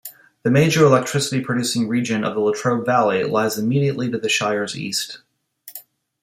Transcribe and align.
The 0.41 0.49
major 0.49 0.83
electricity-producing 0.83 1.87
region 1.87 2.23
of 2.23 2.33
the 2.33 2.39
Latrobe 2.39 2.87
Valley 2.87 3.23
lies 3.23 3.59
immediately 3.59 4.09
to 4.09 4.17
the 4.17 4.29
shire's 4.29 4.75
east. 4.75 5.21